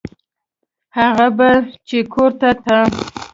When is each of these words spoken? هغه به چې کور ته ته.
هغه 0.97 1.27
به 1.37 1.49
چې 1.87 1.97
کور 2.13 2.31
ته 2.39 2.49
ته. 2.63 2.77